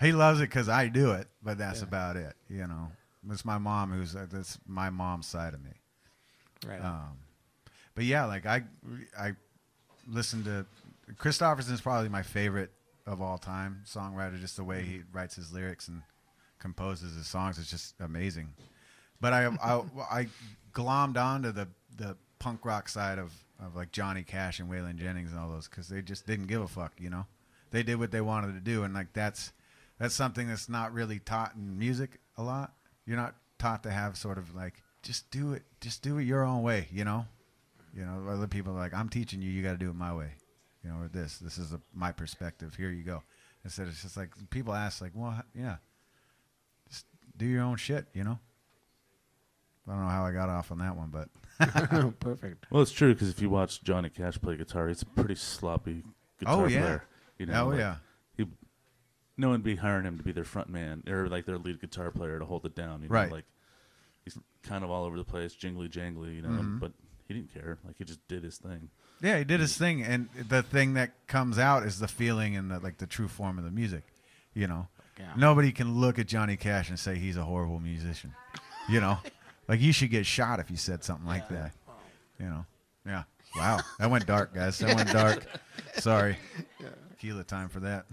[0.00, 2.34] he loves it because I do it, but that's about it.
[2.48, 2.90] You know,
[3.30, 5.72] it's my mom who's uh, that's my mom's side of me.
[6.66, 6.82] Right.
[6.82, 7.18] Um,
[7.94, 8.62] but yeah, like I
[9.18, 9.32] I
[10.08, 10.66] listen to
[11.14, 12.70] Kristofferson is probably my favorite
[13.06, 14.38] of all time songwriter.
[14.40, 16.02] Just the way he writes his lyrics and
[16.58, 18.48] composes his songs is just amazing.
[19.20, 20.26] But I I, I
[20.72, 25.32] glommed onto the the punk rock side of of like Johnny Cash and Waylon Jennings
[25.32, 26.92] and all those because they just didn't give a fuck.
[26.98, 27.26] You know,
[27.70, 29.52] they did what they wanted to do, and like that's
[29.98, 32.74] that's something that's not really taught in music a lot.
[33.06, 36.44] You're not taught to have sort of like just do it, just do it your
[36.44, 36.88] own way.
[36.90, 37.26] You know,
[37.94, 40.14] you know, other people are like, I'm teaching you, you got to do it my
[40.14, 40.32] way.
[40.84, 42.74] You know, or this, this is a, my perspective.
[42.76, 43.22] Here you go.
[43.64, 45.76] Instead, it's just like people ask, like, well, yeah,
[46.88, 48.06] just do your own shit.
[48.12, 48.38] You know.
[49.88, 51.28] I don't know how I got off on that one, but
[52.20, 52.66] Perfect.
[52.70, 56.02] Well, it's true because if you watch Johnny Cash play guitar, he's a pretty sloppy
[56.38, 56.80] guitar Oh, yeah.
[56.80, 57.04] player.
[57.38, 57.96] You know, oh like, yeah,
[58.36, 58.46] he,
[59.36, 61.80] no one would be hiring him to be their front man or like their lead
[61.80, 63.02] guitar player to hold it down.
[63.02, 63.14] You know?
[63.14, 63.30] Right.
[63.30, 63.44] Like
[64.24, 66.34] he's kind of all over the place, jingly jangly.
[66.36, 66.78] You know, Mm-hmm.
[66.78, 66.92] but
[67.28, 67.78] he didn't care.
[67.86, 68.88] Like he just did his thing.
[69.20, 72.70] yeah, he did his thing, and the thing that comes out is the feeling and
[72.70, 74.02] the like the true form of the music.
[74.54, 75.32] You know, Yeah.
[75.36, 78.34] nobody can look at Johnny Cash and say he's a horrible musician.
[78.88, 79.18] You know,
[79.68, 81.72] like you should get shot if you said something like that.
[82.40, 82.66] You know,
[83.06, 83.22] yeah.
[83.56, 84.78] Wow, that went dark, guys.
[84.80, 85.44] That went dark.
[85.94, 86.36] Sorry,
[87.10, 88.04] tequila time for that.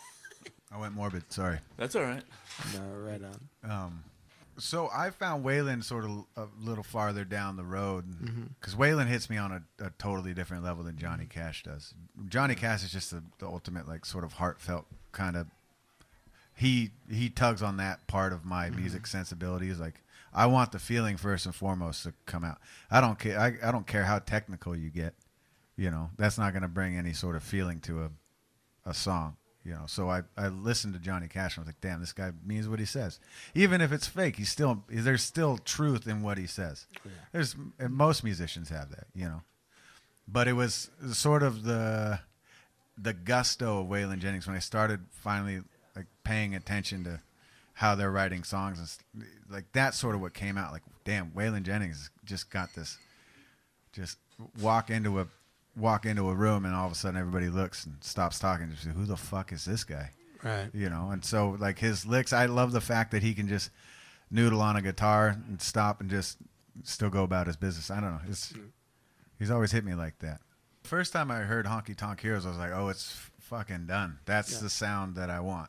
[0.72, 1.32] I went morbid.
[1.32, 1.58] Sorry.
[1.76, 2.22] That's all right.
[2.74, 3.20] No, right
[3.64, 3.70] on.
[3.70, 4.04] Um,
[4.58, 8.42] So I found Waylon sort of a little farther down the road Mm-hmm.
[8.60, 11.92] because Waylon hits me on a, a totally different level than Johnny Cash does.
[12.28, 15.46] Johnny Cash is just the, the ultimate like sort of heartfelt kind of.
[16.54, 18.80] He he tugs on that part of my Mm-hmm.
[18.80, 19.78] music sensibilities.
[19.80, 20.02] Like
[20.36, 22.58] I want the feeling first and foremost to come out.
[22.90, 23.40] I don't care.
[23.40, 25.14] I, I don't care how technical you get.
[25.76, 28.10] You know that's not going to bring any sort of feeling to a
[28.84, 29.36] a song.
[29.64, 32.12] You know, so I, I listened to Johnny Cash and I was like, damn, this
[32.12, 33.18] guy means what he says.
[33.52, 36.86] Even if it's fake, he's still there's still truth in what he says.
[37.32, 39.42] There's and most musicians have that, you know.
[40.28, 42.20] But it was sort of the
[42.96, 45.62] the gusto of Waylon Jennings when I started finally
[45.96, 47.20] like paying attention to
[47.76, 51.62] how they're writing songs and like that's sort of what came out like damn Waylon
[51.62, 52.96] Jennings just got this
[53.92, 54.16] just
[54.62, 55.26] walk into a
[55.76, 58.84] walk into a room and all of a sudden everybody looks and stops talking just
[58.84, 60.10] who the fuck is this guy?
[60.42, 60.68] Right.
[60.72, 63.70] you know and so like his licks i love the fact that he can just
[64.30, 66.38] noodle on a guitar and stop and just
[66.82, 67.90] still go about his business.
[67.90, 68.20] I don't know.
[68.28, 68.60] It's hmm.
[69.38, 70.40] he's always hit me like that.
[70.82, 74.18] First time i heard honky tonk heroes i was like oh it's fucking done.
[74.24, 74.60] That's Yeah.
[74.60, 75.68] the sound that i want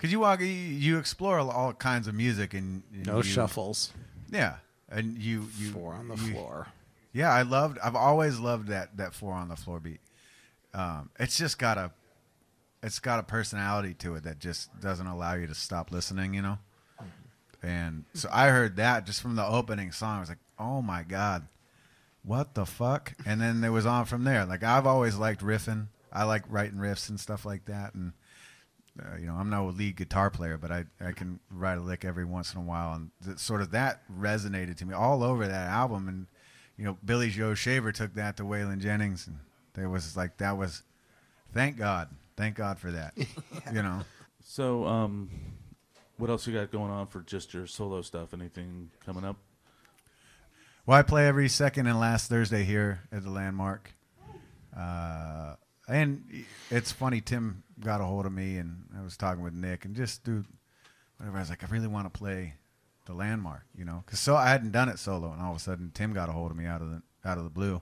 [0.00, 3.92] because you walk you, explore all kinds of music and, and No you- shuffles.
[4.30, 4.56] yeah
[4.88, 6.66] and you you Four on the you- floor.
[7.12, 7.78] yeah, I loved.
[7.78, 10.00] I've always loved that that four on the floor beat.
[10.74, 11.90] Um, it's just got a,
[12.82, 16.34] it's got a personality to it that just doesn't allow you to stop listening.
[16.34, 16.58] You know.
[17.62, 20.16] And so I heard that just from the opening song.
[20.16, 21.46] I was like, oh my god,
[22.22, 23.12] what the fuck?
[23.26, 24.44] And then it was on from there.
[24.46, 25.88] Like I've always liked riffing.
[26.12, 27.94] I like writing riffs and stuff like that.
[27.94, 28.12] And
[29.00, 31.80] uh, you know, I'm no a lead guitar player, but I, I can write a
[31.80, 35.22] lick every once in a while, and th- sort of that resonated to me all
[35.22, 36.08] over that album.
[36.08, 36.26] And
[36.76, 39.38] you know, Billy Joe Shaver took that to Waylon Jennings, and
[39.74, 40.82] there was like that was,
[41.52, 43.14] thank God, thank God for that.
[43.72, 44.00] You know,
[44.42, 45.30] So, um,
[46.16, 48.34] what else you got going on for just your solo stuff?
[48.34, 49.36] Anything coming up?
[50.86, 53.92] well, I play every second and last Thursday here at the Landmark,
[54.76, 55.54] uh,
[55.90, 57.20] and it's funny.
[57.20, 60.46] Tim got a hold of me, and I was talking with Nick, and just dude,
[61.16, 61.36] whatever.
[61.36, 62.54] I was like, I really want to play
[63.06, 65.60] the Landmark, you know, because so I hadn't done it solo, and all of a
[65.60, 67.76] sudden Tim got a hold of me out of the out of the blue.
[67.76, 67.80] I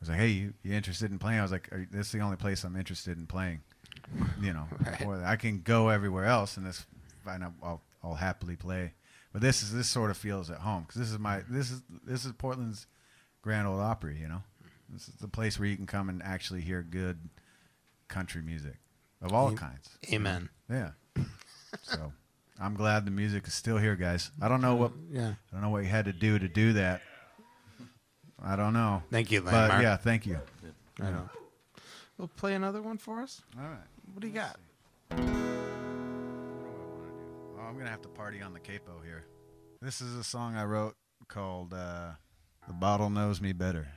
[0.00, 2.20] was like, "Hey, you, you interested in playing?" I was like, Are, "This is the
[2.20, 3.60] only place I'm interested in playing."
[4.40, 4.66] You know,
[5.04, 5.22] Right.
[5.24, 6.86] I can go everywhere else, and this.
[7.26, 8.94] I'll, I'll I'll happily play.
[9.32, 11.82] But this is this sort of feels at home because this is my this is
[12.04, 12.86] this is Portland's
[13.42, 14.18] Grand Old Opry.
[14.18, 14.42] You know,
[14.92, 17.18] this is the place where you can come and actually hear good
[18.08, 18.76] country music
[19.22, 19.88] of all kinds.
[20.12, 20.48] Amen.
[20.68, 20.90] Yeah.
[21.82, 22.12] so
[22.60, 24.30] I'm glad the music is still here, guys.
[24.40, 25.28] I don't know what Yeah.
[25.28, 27.02] I don't know what you had to do to do that.
[28.42, 29.02] I don't know.
[29.10, 30.38] Thank you, But yeah, thank you.
[31.00, 31.28] I know.
[32.18, 33.42] We'll play another one for us.
[33.58, 33.78] All right.
[34.12, 34.58] What do you got?
[35.12, 35.16] Oh,
[37.62, 39.24] I'm gonna have to party on the capo here.
[39.80, 40.96] This is a song I wrote
[41.28, 42.12] called uh,
[42.66, 43.88] "The Bottle Knows Me Better."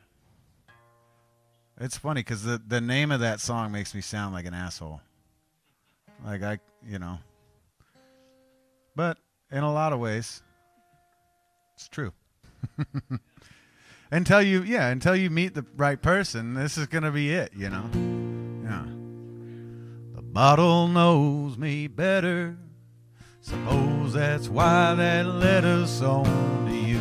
[1.79, 5.01] It's funny because the the name of that song makes me sound like an asshole.
[6.23, 7.19] Like I, you know.
[8.95, 9.17] But
[9.51, 10.41] in a lot of ways,
[11.75, 12.13] it's true.
[14.11, 17.51] until you, yeah, until you meet the right person, this is gonna be it.
[17.55, 17.89] You know.
[18.63, 18.85] Yeah.
[20.15, 22.57] The bottle knows me better.
[23.41, 26.92] Suppose that's why that letter's on to you.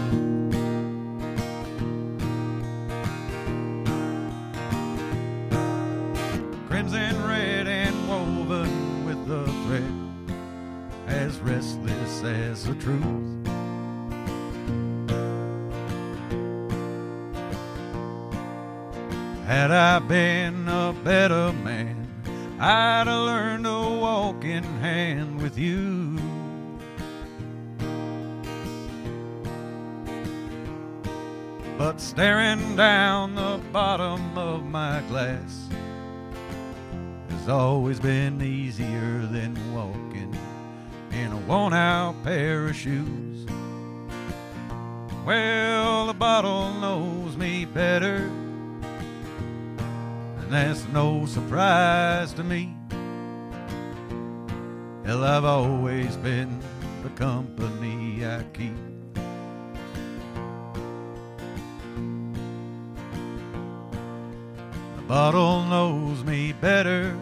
[65.13, 67.15] Bottle knows me better.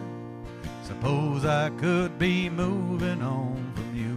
[0.83, 4.15] Suppose I could be moving on from you.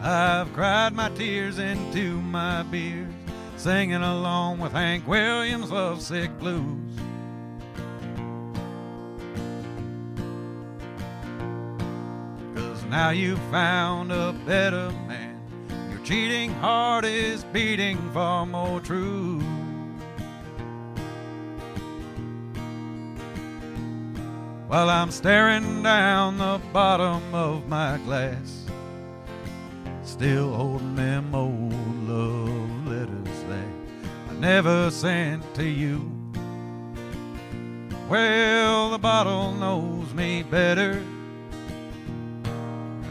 [0.00, 3.12] I've cried my tears into my beers,
[3.58, 6.64] singing along with Hank Williams' lovesick blues.
[12.54, 14.90] Cause now you've found a better
[16.08, 19.38] cheating heart is beating far more true.
[24.68, 28.64] While I'm staring down the bottom of my glass,
[30.02, 31.74] still holding them old
[32.08, 33.68] love letters that
[34.30, 36.10] I never sent to you.
[38.08, 41.04] Well, the bottle knows me better.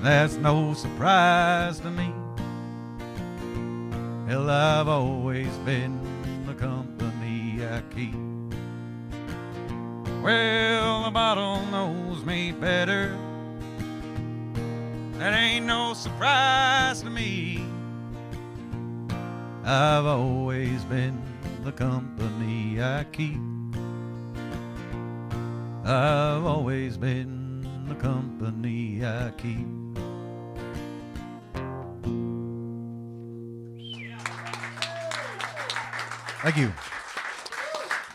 [0.02, 2.07] That's no surprise to me.
[4.28, 5.98] Hell, I've always been
[6.46, 8.14] the company I keep.
[10.22, 13.18] Well, the bottle knows me better.
[15.14, 17.64] That ain't no surprise to me.
[19.64, 21.22] I've always been
[21.64, 23.40] the company I keep.
[25.86, 29.68] I've always been the company I keep.
[36.48, 36.72] Thank you.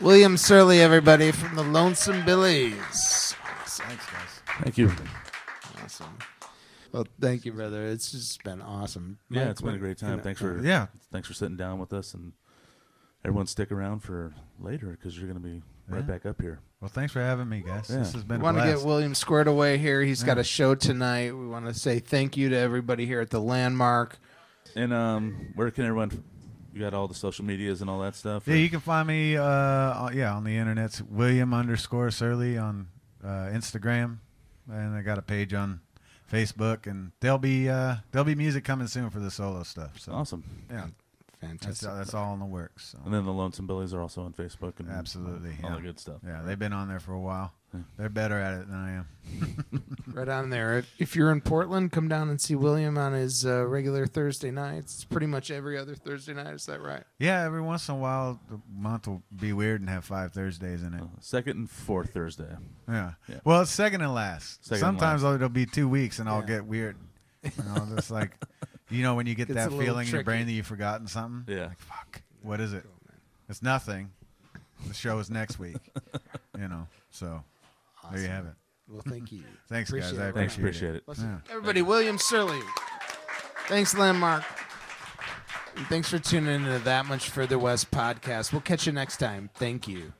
[0.03, 2.73] William Surley, everybody, from the Lonesome Billies.
[2.73, 4.41] Thanks, guys.
[4.63, 4.91] Thank you.
[5.83, 6.17] Awesome.
[6.91, 7.85] Well, thank you, brother.
[7.85, 9.19] It's just been awesome.
[9.29, 10.19] Yeah, Mike, it's been a great time.
[10.21, 10.87] Thanks for Yeah.
[11.11, 12.33] thanks for sitting down with us, and
[13.23, 16.01] everyone stick around for later because you're going to be right Yeah.
[16.01, 16.59] back up here.
[16.81, 17.87] Well, thanks for having me, guys.
[17.87, 17.97] Yeah.
[17.99, 20.01] This has been We want to get William squared away here.
[20.01, 21.37] He's got a show tonight.
[21.37, 24.17] We want to say thank you to everybody here at the Landmark.
[24.75, 26.23] And um, where can everyone?
[26.73, 28.47] You got all the social medias and all that stuff.
[28.47, 29.37] Yeah, or- you can find me.
[29.37, 32.87] Uh, yeah, on the internet's William underscore Surly on
[33.23, 34.17] uh, Instagram,
[34.71, 35.81] and I got a page on
[36.31, 39.99] Facebook, and there'll be uh, there'll be music coming soon for the solo stuff.
[39.99, 40.43] So awesome.
[40.71, 40.87] yeah,
[41.47, 41.89] Fantastic.
[41.89, 42.89] that's all in the works.
[42.91, 42.99] So.
[43.05, 45.75] And then the Lonesome Billies are also on Facebook and Absolutely, all yeah.
[45.75, 46.17] the good stuff.
[46.25, 47.53] Yeah, they've been on there for a while.
[47.97, 49.83] They're better at it than I am.
[50.13, 50.77] right on there.
[50.77, 54.51] If, if you're in Portland, come down and see William on his uh, regular Thursday
[54.51, 54.93] nights.
[54.93, 56.53] It's pretty much every other Thursday night.
[56.53, 57.03] Is that right?
[57.17, 60.83] Yeah, every once in a while, the month will be weird and have five Thursdays
[60.83, 61.01] in it.
[61.01, 62.55] Uh, second and fourth Thursday.
[62.87, 63.13] Yeah.
[63.27, 63.39] Yeah.
[63.43, 64.63] Well, it's second and last.
[64.65, 66.95] Second and Sometimes it'll be two weeks and I'll get weird.
[67.43, 68.37] You know, just like,
[68.93, 71.53] you know, when you get that little feeling in your brain that you've forgotten something.
[71.53, 71.67] Yeah.
[71.67, 72.21] Like, fuck.
[72.41, 72.85] What is it?
[73.49, 74.11] It's nothing.
[74.87, 75.77] The show is next week.
[76.59, 77.43] you know, so
[78.11, 78.53] there you have it.
[78.89, 79.43] Well, thank you.
[79.69, 80.11] Thanks, guys.
[80.11, 80.35] Appreciate I it.
[80.35, 81.29] Thanks, appreciate, appreciate it.
[81.47, 81.51] Yeah.
[81.51, 82.59] Everybody, William Surley.
[83.67, 84.43] Thanks, Landmark.
[85.75, 88.51] And thanks for tuning into That Much Further West podcast.
[88.51, 89.49] We'll catch you next time.
[89.55, 90.13] Thank you.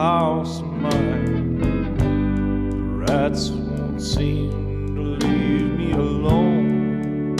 [0.00, 1.58] House of mine.
[1.98, 7.36] The rats won't seem to leave me alone.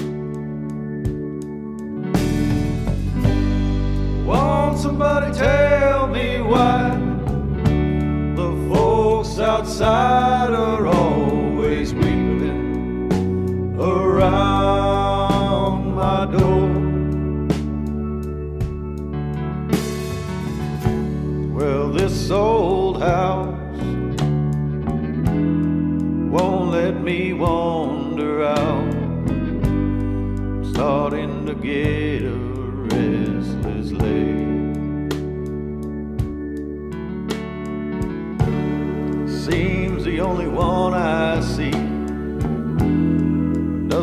[4.26, 6.90] Won't somebody tell me why
[8.36, 10.09] the folks outside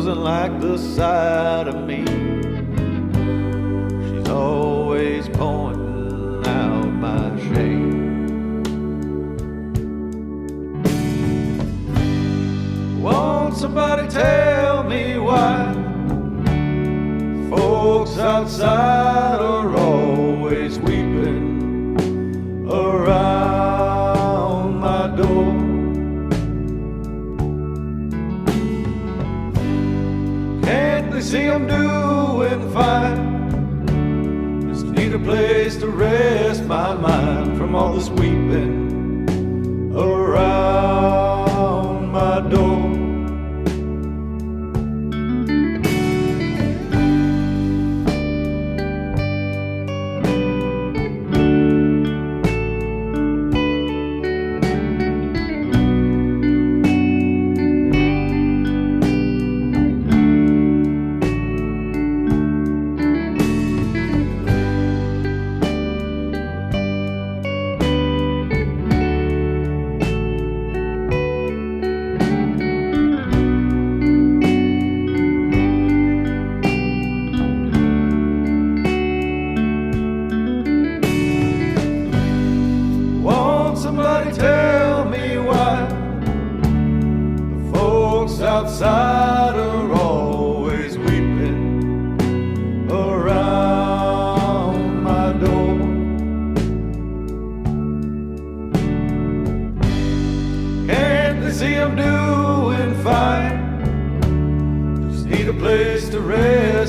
[0.08, 2.02] doesn't like the sight of me.
[4.08, 8.62] She's always pointing out my shame.
[13.02, 15.74] Won't somebody tell me why
[17.50, 20.07] folks outside are always
[31.18, 33.18] to see I'm doing fine.
[34.68, 39.26] Just need a place to rest my mind from all this weeping
[39.96, 41.17] around.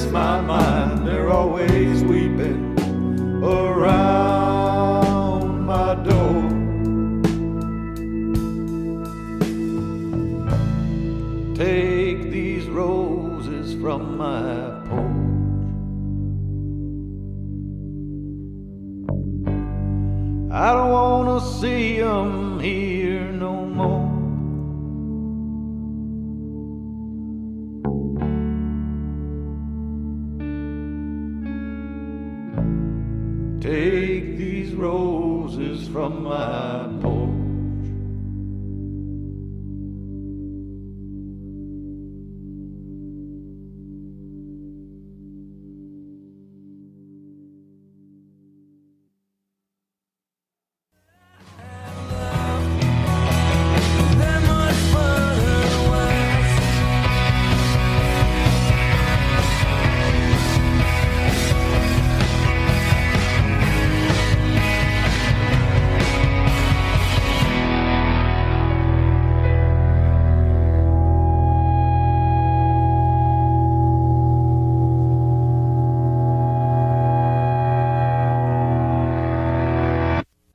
[0.07, 1.07] My mind.
[1.07, 2.77] They're always weeping
[3.43, 3.98] around